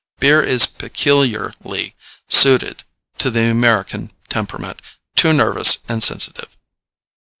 Beer 0.19 0.41
is 0.41 0.65
peculiarly 0.65 1.95
suited 2.27 2.85
to 3.19 3.29
the 3.29 3.41
American 3.51 4.11
temperament, 4.29 4.81
too 5.15 5.31
nervous 5.31 5.77
and 5.87 6.01
sensitive. 6.01 6.57